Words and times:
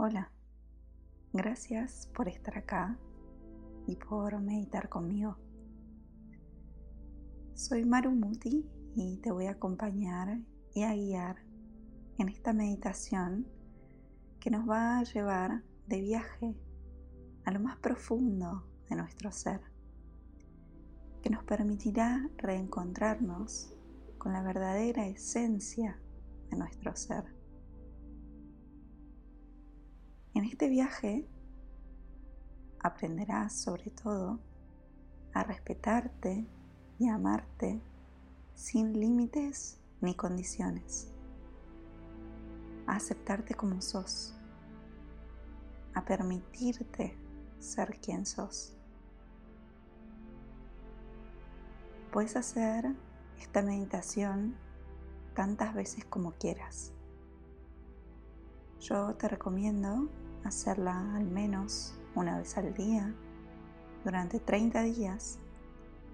Hola, 0.00 0.30
gracias 1.32 2.08
por 2.14 2.28
estar 2.28 2.56
acá 2.56 2.96
y 3.88 3.96
por 3.96 4.40
meditar 4.40 4.88
conmigo. 4.88 5.36
Soy 7.54 7.84
Maru 7.84 8.12
Muti 8.12 8.64
y 8.94 9.16
te 9.16 9.32
voy 9.32 9.46
a 9.46 9.50
acompañar 9.50 10.38
y 10.72 10.84
a 10.84 10.94
guiar 10.94 11.38
en 12.16 12.28
esta 12.28 12.52
meditación 12.52 13.48
que 14.38 14.52
nos 14.52 14.70
va 14.70 15.00
a 15.00 15.02
llevar 15.02 15.64
de 15.88 16.00
viaje 16.00 16.54
a 17.44 17.50
lo 17.50 17.58
más 17.58 17.76
profundo 17.78 18.68
de 18.88 18.94
nuestro 18.94 19.32
ser, 19.32 19.62
que 21.24 21.30
nos 21.30 21.42
permitirá 21.42 22.30
reencontrarnos 22.36 23.74
con 24.16 24.32
la 24.32 24.44
verdadera 24.44 25.08
esencia 25.08 26.00
de 26.50 26.56
nuestro 26.56 26.94
ser 26.94 27.37
en 30.38 30.44
este 30.44 30.68
viaje 30.68 31.26
aprenderás 32.78 33.52
sobre 33.60 33.90
todo 33.90 34.38
a 35.34 35.42
respetarte 35.42 36.46
y 37.00 37.08
amarte 37.08 37.80
sin 38.54 38.92
límites 38.92 39.80
ni 40.00 40.14
condiciones, 40.14 41.12
a 42.86 42.94
aceptarte 42.94 43.54
como 43.54 43.82
sos, 43.82 44.32
a 45.94 46.04
permitirte 46.04 47.16
ser 47.58 47.98
quien 48.00 48.24
sos. 48.24 48.76
Puedes 52.12 52.36
hacer 52.36 52.94
esta 53.40 53.60
meditación 53.62 54.54
tantas 55.34 55.74
veces 55.74 56.04
como 56.04 56.30
quieras. 56.34 56.92
Yo 58.78 59.16
te 59.16 59.26
recomiendo 59.26 60.08
hacerla 60.44 61.16
al 61.16 61.26
menos 61.26 61.94
una 62.14 62.38
vez 62.38 62.56
al 62.56 62.74
día 62.74 63.14
durante 64.04 64.40
30 64.40 64.82
días 64.82 65.38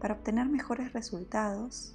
para 0.00 0.14
obtener 0.14 0.48
mejores 0.48 0.92
resultados 0.92 1.94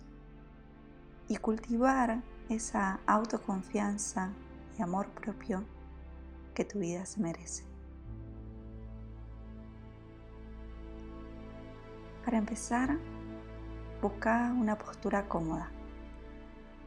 y 1.28 1.38
cultivar 1.38 2.22
esa 2.50 3.00
autoconfianza 3.06 4.32
y 4.78 4.82
amor 4.82 5.08
propio 5.10 5.64
que 6.54 6.66
tu 6.66 6.80
vida 6.80 7.06
se 7.06 7.20
merece. 7.22 7.64
Para 12.26 12.38
empezar, 12.38 12.98
busca 14.02 14.54
una 14.58 14.78
postura 14.78 15.28
cómoda 15.28 15.72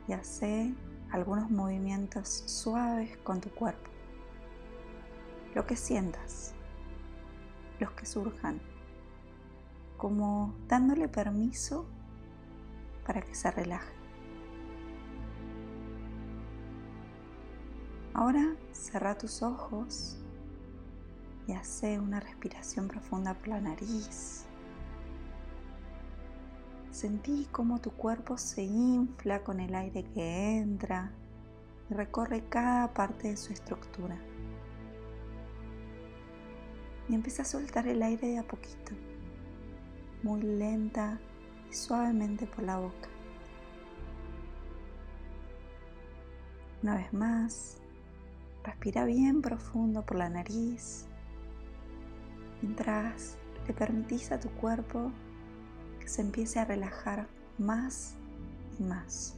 y 0.06 0.12
hace 0.12 0.74
algunos 1.10 1.50
movimientos 1.50 2.28
suaves 2.28 3.16
con 3.18 3.40
tu 3.40 3.50
cuerpo. 3.50 3.93
Lo 5.54 5.66
que 5.66 5.76
sientas, 5.76 6.52
los 7.80 7.90
que 7.92 8.06
surjan, 8.06 8.60
como 9.96 10.54
dándole 10.68 11.08
permiso 11.08 11.86
para 13.06 13.22
que 13.22 13.34
se 13.34 13.50
relaje. 13.50 13.94
Ahora 18.12 18.54
cerra 18.72 19.16
tus 19.16 19.42
ojos 19.42 20.18
y 21.46 21.52
hace 21.52 21.98
una 21.98 22.20
respiración 22.20 22.88
profunda 22.88 23.34
por 23.34 23.48
la 23.48 23.60
nariz 23.60 24.46
Sentí 26.94 27.48
cómo 27.50 27.80
tu 27.80 27.90
cuerpo 27.90 28.38
se 28.38 28.62
infla 28.62 29.42
con 29.42 29.58
el 29.58 29.74
aire 29.74 30.04
que 30.04 30.58
entra 30.58 31.10
y 31.90 31.94
recorre 31.94 32.44
cada 32.48 32.94
parte 32.94 33.30
de 33.30 33.36
su 33.36 33.52
estructura. 33.52 34.16
Y 37.08 37.14
empieza 37.14 37.42
a 37.42 37.46
soltar 37.46 37.86
el 37.86 38.02
aire 38.02 38.28
de 38.28 38.38
a 38.38 38.42
poquito, 38.42 38.92
muy 40.22 40.42
lenta 40.42 41.20
y 41.70 41.74
suavemente 41.74 42.46
por 42.46 42.64
la 42.64 42.78
boca. 42.78 43.08
Una 46.82 46.96
vez 46.96 47.12
más, 47.12 47.78
respira 48.62 49.04
bien 49.04 49.42
profundo 49.42 50.02
por 50.02 50.16
la 50.16 50.28
nariz 50.28 51.06
mientras 52.62 53.36
le 53.66 53.74
permitís 53.74 54.32
a 54.32 54.40
tu 54.40 54.48
cuerpo 54.50 55.12
se 56.06 56.22
empiece 56.22 56.58
a 56.58 56.64
relajar 56.64 57.26
más 57.58 58.14
y 58.78 58.82
más. 58.82 59.34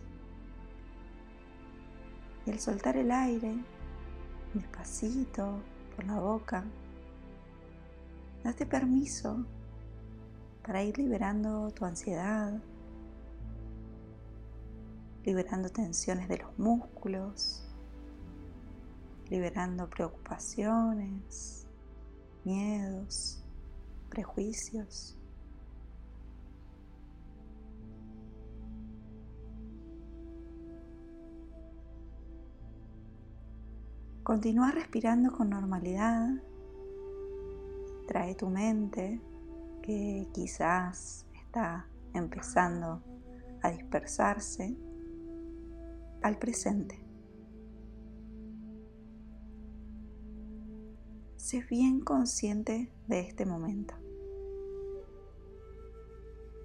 Y 2.44 2.50
al 2.50 2.59
soltar 2.60 2.97
el 2.97 3.10
aire, 3.10 3.56
despacito, 4.55 5.60
por 5.94 6.05
la 6.05 6.19
boca, 6.19 6.65
date 8.46 8.64
permiso 8.64 9.44
para 10.64 10.80
ir 10.80 10.96
liberando 10.98 11.68
tu 11.72 11.84
ansiedad, 11.84 12.62
liberando 15.24 15.68
tensiones 15.68 16.28
de 16.28 16.38
los 16.38 16.56
músculos, 16.56 17.66
liberando 19.30 19.90
preocupaciones, 19.90 21.66
miedos, 22.44 23.42
prejuicios. 24.10 25.18
Continúa 34.22 34.70
respirando 34.70 35.32
con 35.32 35.50
normalidad. 35.50 36.30
Trae 38.06 38.34
tu 38.34 38.49
mente 38.49 39.21
que 39.83 40.28
quizás 40.33 41.27
está 41.34 41.89
empezando 42.15 43.03
a 43.62 43.71
dispersarse 43.71 44.77
al 46.22 46.39
presente. 46.39 47.05
Sé 51.37 51.65
bien 51.69 52.00
consciente 52.00 52.93
de 53.06 53.21
este 53.21 53.47
momento. 53.47 53.94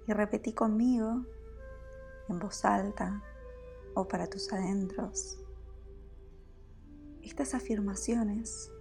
Y 0.08 0.12
repetí 0.12 0.52
conmigo 0.52 1.24
en 2.28 2.38
voz 2.38 2.64
alta 2.64 3.22
o 3.94 4.08
para 4.08 4.26
tus 4.26 4.52
adentros 4.52 5.42
estas 7.22 7.54
afirmaciones 7.54 8.72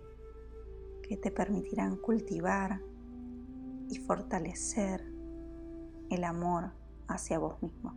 que 1.12 1.18
te 1.18 1.30
permitirán 1.30 1.98
cultivar 1.98 2.80
y 3.90 3.98
fortalecer 3.98 5.04
el 6.10 6.24
amor 6.24 6.72
hacia 7.10 7.38
vos 7.38 7.62
mismo. 7.62 7.94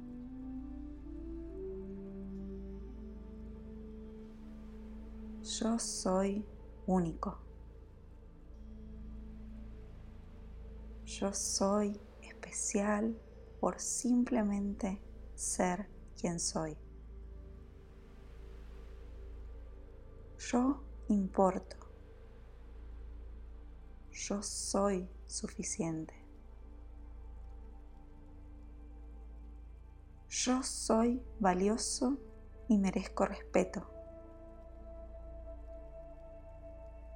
Yo 5.44 5.78
soy 5.78 6.44
único. 6.88 7.38
Yo 11.04 11.32
soy 11.32 12.00
especial 12.20 13.16
por 13.60 13.78
simplemente 13.78 15.00
ser 15.36 15.88
quien 16.20 16.40
soy. 16.40 16.76
Yo 20.36 20.82
importo. 21.06 21.83
Yo 24.26 24.40
soy 24.40 25.06
suficiente. 25.26 26.14
Yo 30.30 30.62
soy 30.62 31.22
valioso 31.40 32.16
y 32.68 32.78
merezco 32.78 33.26
respeto. 33.26 33.86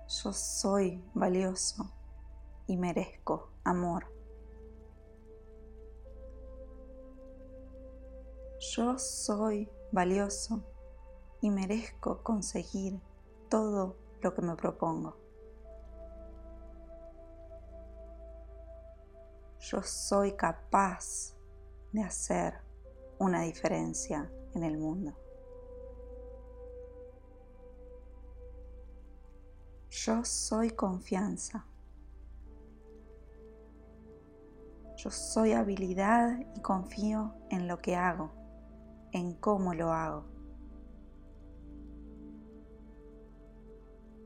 Yo 0.06 0.32
soy 0.34 1.02
valioso 1.14 1.90
y 2.66 2.76
merezco 2.76 3.52
amor. 3.64 4.12
Yo 8.76 8.98
soy 8.98 9.70
valioso 9.92 10.62
y 11.40 11.48
merezco 11.48 12.22
conseguir 12.22 13.00
todo 13.48 13.96
lo 14.20 14.34
que 14.34 14.42
me 14.42 14.56
propongo. 14.56 15.27
Yo 19.60 19.82
soy 19.82 20.32
capaz 20.32 21.36
de 21.92 22.02
hacer 22.02 22.54
una 23.18 23.42
diferencia 23.42 24.30
en 24.54 24.62
el 24.62 24.78
mundo. 24.78 25.14
Yo 29.90 30.24
soy 30.24 30.70
confianza. 30.70 31.66
Yo 34.96 35.10
soy 35.10 35.52
habilidad 35.52 36.38
y 36.54 36.60
confío 36.60 37.34
en 37.50 37.68
lo 37.68 37.78
que 37.78 37.96
hago, 37.96 38.30
en 39.12 39.34
cómo 39.34 39.74
lo 39.74 39.92
hago. 39.92 40.24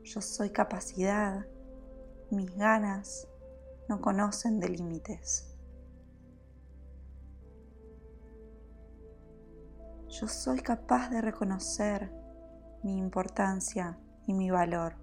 Yo 0.03 0.21
soy 0.21 0.51
capacidad. 0.51 1.45
Mis 2.29 2.55
ganas 2.55 3.27
no 3.87 4.01
conocen 4.01 4.59
de 4.59 4.69
límites. 4.69 5.53
Yo 10.09 10.27
soy 10.27 10.59
capaz 10.59 11.09
de 11.09 11.21
reconocer 11.21 12.11
mi 12.83 12.97
importancia 12.97 13.97
y 14.27 14.33
mi 14.33 14.51
valor. 14.51 14.95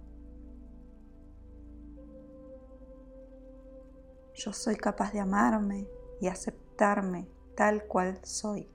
Yo 4.35 4.53
soy 4.53 4.77
capaz 4.77 5.13
de 5.13 5.21
amarme 5.21 5.89
y 6.21 6.29
aceptarme 6.29 7.29
tal 7.57 7.85
cual 7.85 8.21
soy. 8.23 8.71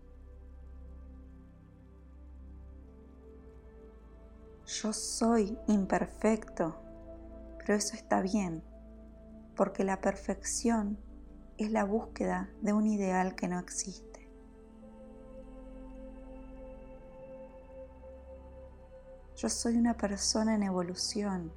Yo 4.65 4.93
soy 4.93 5.57
imperfecto, 5.67 6.75
pero 7.57 7.75
eso 7.75 7.95
está 7.95 8.21
bien, 8.21 8.63
porque 9.55 9.83
la 9.83 10.01
perfección 10.01 10.97
es 11.57 11.71
la 11.71 11.83
búsqueda 11.83 12.49
de 12.61 12.73
un 12.73 12.87
ideal 12.87 13.35
que 13.35 13.47
no 13.47 13.59
existe. 13.59 14.29
Yo 19.35 19.49
soy 19.49 19.77
una 19.77 19.95
persona 19.95 20.55
en 20.55 20.63
evolución 20.63 21.51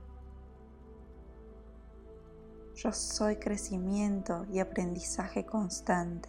yo 2.78 2.92
soy 2.92 3.38
crecimiento 3.38 4.46
y 4.52 4.60
aprendizaje 4.60 5.44
constante. 5.44 6.28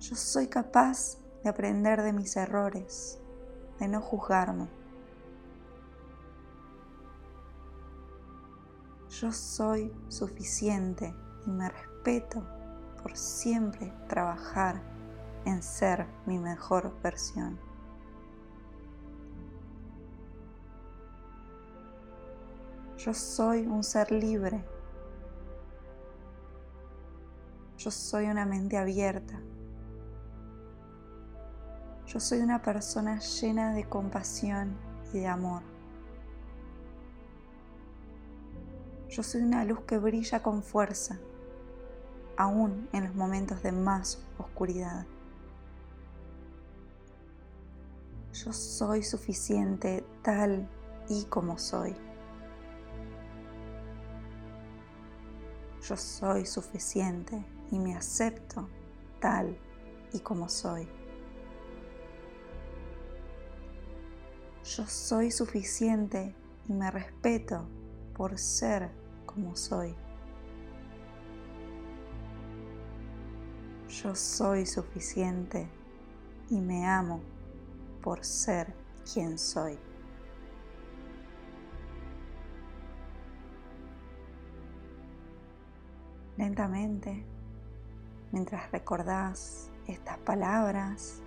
Yo 0.00 0.16
soy 0.16 0.46
capaz 0.46 1.18
de 1.42 1.50
aprender 1.50 2.00
de 2.00 2.14
mis 2.14 2.34
errores, 2.38 3.18
de 3.78 3.88
no 3.88 4.00
juzgarme. 4.00 4.77
Yo 9.20 9.32
soy 9.32 9.92
suficiente 10.06 11.12
y 11.44 11.50
me 11.50 11.68
respeto 11.68 12.40
por 13.02 13.16
siempre 13.16 13.92
trabajar 14.08 14.80
en 15.44 15.60
ser 15.60 16.06
mi 16.24 16.38
mejor 16.38 16.94
versión. 17.02 17.58
Yo 22.96 23.12
soy 23.12 23.66
un 23.66 23.82
ser 23.82 24.12
libre. 24.12 24.64
Yo 27.76 27.90
soy 27.90 28.26
una 28.26 28.46
mente 28.46 28.76
abierta. 28.76 29.40
Yo 32.06 32.20
soy 32.20 32.38
una 32.38 32.62
persona 32.62 33.18
llena 33.18 33.74
de 33.74 33.88
compasión 33.88 34.76
y 35.12 35.18
de 35.18 35.26
amor. 35.26 35.77
Yo 39.08 39.22
soy 39.22 39.42
una 39.42 39.64
luz 39.64 39.80
que 39.80 39.98
brilla 39.98 40.42
con 40.42 40.62
fuerza, 40.62 41.18
aún 42.36 42.88
en 42.92 43.04
los 43.04 43.14
momentos 43.14 43.62
de 43.62 43.72
más 43.72 44.22
oscuridad. 44.38 45.06
Yo 48.32 48.52
soy 48.52 49.02
suficiente 49.02 50.04
tal 50.22 50.68
y 51.08 51.24
como 51.24 51.58
soy. 51.58 51.96
yo 55.88 55.96
soy 55.96 56.44
suficiente 56.44 57.42
y 57.70 57.78
me 57.78 57.96
acepto 57.96 58.68
tal 59.20 59.56
y 60.12 60.20
como 60.20 60.48
soy. 60.50 60.86
Yo 64.64 64.86
soy 64.86 65.30
suficiente 65.30 66.34
y 66.68 66.74
me 66.74 66.90
respeto 66.90 67.66
por 68.14 68.38
ser 68.38 68.90
como 69.38 69.54
soy. 69.54 69.94
Yo 73.88 74.14
soy 74.16 74.66
suficiente 74.66 75.68
y 76.50 76.60
me 76.60 76.84
amo 76.86 77.20
por 78.02 78.24
ser 78.24 78.74
quien 79.12 79.38
soy. 79.38 79.78
lentamente, 86.36 87.24
mientras 88.30 88.70
recordás 88.70 89.72
estas 89.88 90.18
palabras, 90.18 91.20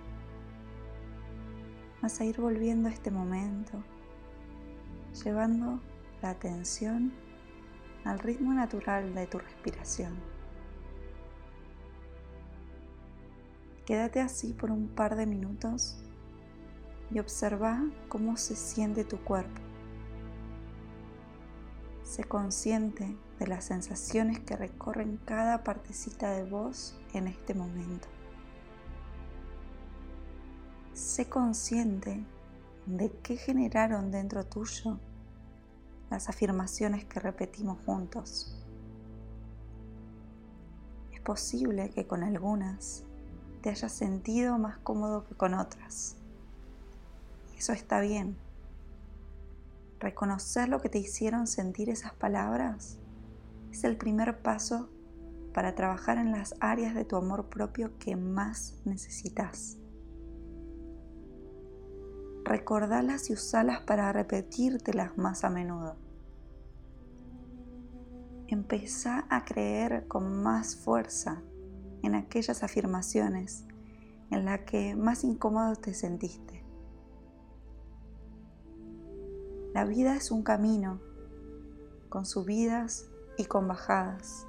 vas 2.00 2.18
a 2.18 2.24
ir 2.24 2.40
volviendo 2.40 2.88
a 2.88 2.92
este 2.92 3.10
momento, 3.10 3.82
llevando 5.22 5.80
la 6.22 6.30
atención 6.30 7.12
al 8.04 8.18
ritmo 8.18 8.52
natural 8.52 9.14
de 9.14 9.26
tu 9.26 9.38
respiración. 9.38 10.14
Quédate 13.86 14.20
así 14.20 14.52
por 14.52 14.70
un 14.70 14.88
par 14.88 15.16
de 15.16 15.26
minutos 15.26 15.98
y 17.10 17.18
observa 17.18 17.82
cómo 18.08 18.36
se 18.36 18.56
siente 18.56 19.04
tu 19.04 19.18
cuerpo. 19.18 19.60
Sé 22.02 22.24
consciente 22.24 23.16
de 23.38 23.46
las 23.46 23.64
sensaciones 23.64 24.38
que 24.40 24.56
recorren 24.56 25.18
cada 25.24 25.64
partecita 25.64 26.30
de 26.30 26.44
vos 26.44 26.98
en 27.12 27.26
este 27.26 27.54
momento. 27.54 28.08
Sé 30.92 31.28
consciente 31.28 32.24
de 32.86 33.10
qué 33.22 33.36
generaron 33.36 34.10
dentro 34.10 34.44
tuyo 34.44 34.98
las 36.12 36.28
afirmaciones 36.28 37.04
que 37.06 37.20
repetimos 37.20 37.78
juntos. 37.84 38.54
Es 41.12 41.20
posible 41.20 41.90
que 41.90 42.06
con 42.06 42.22
algunas 42.22 43.04
te 43.62 43.70
hayas 43.70 43.92
sentido 43.92 44.58
más 44.58 44.78
cómodo 44.78 45.24
que 45.24 45.34
con 45.34 45.54
otras. 45.54 46.16
Eso 47.56 47.72
está 47.72 48.00
bien. 48.00 48.36
Reconocer 50.00 50.68
lo 50.68 50.80
que 50.80 50.88
te 50.88 50.98
hicieron 50.98 51.46
sentir 51.46 51.88
esas 51.88 52.12
palabras 52.12 52.98
es 53.70 53.84
el 53.84 53.96
primer 53.96 54.42
paso 54.42 54.90
para 55.54 55.74
trabajar 55.74 56.18
en 56.18 56.32
las 56.32 56.54
áreas 56.60 56.94
de 56.94 57.04
tu 57.04 57.16
amor 57.16 57.48
propio 57.48 57.96
que 57.98 58.16
más 58.16 58.80
necesitas. 58.84 59.78
Recordalas 62.44 63.30
y 63.30 63.34
usalas 63.34 63.80
para 63.82 64.12
repetírtelas 64.12 65.16
más 65.16 65.44
a 65.44 65.50
menudo. 65.50 66.01
Empezá 68.52 69.24
a 69.30 69.46
creer 69.46 70.06
con 70.08 70.42
más 70.42 70.76
fuerza 70.76 71.42
en 72.02 72.14
aquellas 72.14 72.62
afirmaciones 72.62 73.64
en 74.30 74.44
las 74.44 74.60
que 74.66 74.94
más 74.94 75.24
incómodo 75.24 75.74
te 75.76 75.94
sentiste. 75.94 76.62
La 79.72 79.86
vida 79.86 80.14
es 80.16 80.30
un 80.30 80.42
camino 80.42 81.00
con 82.10 82.26
subidas 82.26 83.08
y 83.38 83.46
con 83.46 83.68
bajadas, 83.68 84.46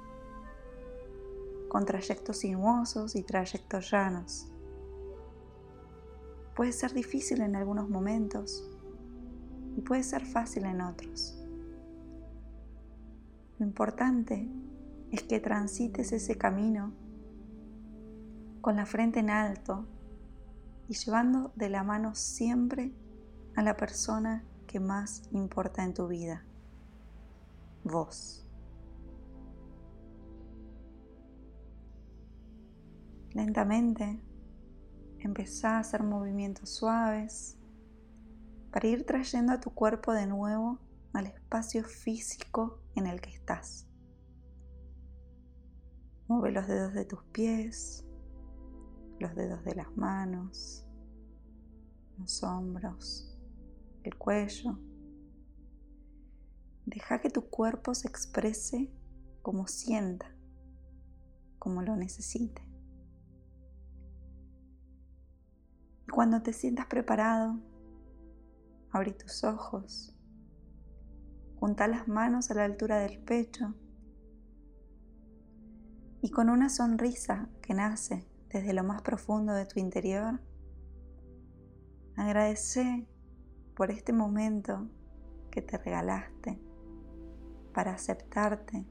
con 1.70 1.86
trayectos 1.86 2.40
sinuosos 2.40 3.16
y 3.16 3.22
trayectos 3.22 3.90
llanos. 3.90 4.52
Puede 6.54 6.72
ser 6.72 6.92
difícil 6.92 7.40
en 7.40 7.56
algunos 7.56 7.88
momentos 7.88 8.70
y 9.78 9.80
puede 9.80 10.02
ser 10.02 10.26
fácil 10.26 10.66
en 10.66 10.82
otros. 10.82 11.40
Lo 13.58 13.66
importante 13.66 14.48
es 15.12 15.22
que 15.22 15.38
transites 15.38 16.12
ese 16.12 16.36
camino 16.36 16.92
con 18.60 18.76
la 18.76 18.86
frente 18.86 19.20
en 19.20 19.30
alto 19.30 19.86
y 20.88 20.94
llevando 20.94 21.52
de 21.54 21.68
la 21.68 21.82
mano 21.84 22.14
siempre 22.14 22.92
a 23.54 23.62
la 23.62 23.76
persona 23.76 24.44
que 24.66 24.80
más 24.80 25.22
importa 25.30 25.84
en 25.84 25.94
tu 25.94 26.08
vida, 26.08 26.44
vos. 27.84 28.44
Lentamente 33.32 34.20
empezá 35.18 35.76
a 35.76 35.80
hacer 35.80 36.02
movimientos 36.02 36.70
suaves 36.70 37.56
para 38.70 38.88
ir 38.88 39.04
trayendo 39.04 39.52
a 39.52 39.60
tu 39.60 39.70
cuerpo 39.70 40.12
de 40.12 40.26
nuevo 40.26 40.78
al 41.14 41.26
espacio 41.26 41.84
físico 41.84 42.80
en 42.96 43.06
el 43.06 43.20
que 43.20 43.30
estás. 43.30 43.86
Mueve 46.26 46.52
los 46.52 46.66
dedos 46.66 46.92
de 46.92 47.04
tus 47.04 47.22
pies, 47.24 48.04
los 49.20 49.34
dedos 49.34 49.64
de 49.64 49.74
las 49.74 49.96
manos, 49.96 50.86
los 52.18 52.42
hombros, 52.42 53.38
el 54.02 54.16
cuello. 54.16 54.78
Deja 56.86 57.20
que 57.20 57.30
tu 57.30 57.48
cuerpo 57.48 57.94
se 57.94 58.08
exprese 58.08 58.92
como 59.42 59.68
sienta, 59.68 60.34
como 61.58 61.82
lo 61.82 61.96
necesite. 61.96 62.62
Cuando 66.12 66.42
te 66.42 66.52
sientas 66.52 66.86
preparado, 66.86 67.58
abrí 68.90 69.12
tus 69.12 69.44
ojos, 69.44 70.13
junta 71.58 71.88
las 71.88 72.08
manos 72.08 72.50
a 72.50 72.54
la 72.54 72.64
altura 72.64 72.98
del 72.98 73.18
pecho 73.18 73.74
y 76.22 76.30
con 76.30 76.48
una 76.48 76.68
sonrisa 76.68 77.48
que 77.60 77.74
nace 77.74 78.26
desde 78.48 78.72
lo 78.72 78.84
más 78.84 79.02
profundo 79.02 79.52
de 79.52 79.66
tu 79.66 79.80
interior, 79.80 80.40
agradece 82.16 83.06
por 83.74 83.90
este 83.90 84.12
momento 84.12 84.88
que 85.50 85.60
te 85.60 85.76
regalaste 85.76 86.60
para 87.72 87.92
aceptarte, 87.92 88.86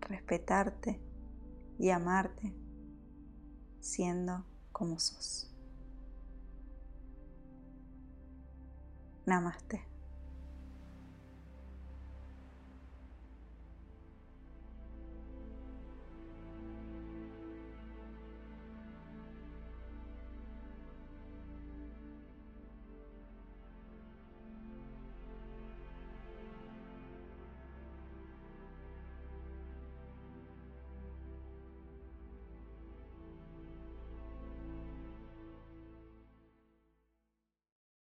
respetarte 0.00 1.00
y 1.78 1.90
amarte 1.90 2.54
siendo 3.80 4.44
como 4.72 4.98
sos. 4.98 5.54
Namaste. 9.26 9.87